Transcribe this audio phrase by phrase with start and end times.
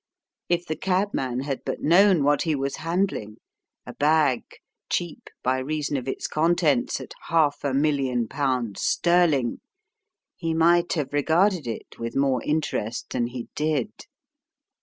[0.49, 3.37] If the cabman had but known what he was handling,
[3.85, 4.41] a bag,
[4.89, 9.59] cheap by reason of its contents at half a million pounds sterling,
[10.35, 13.91] he might have regarded it with more interest than he did.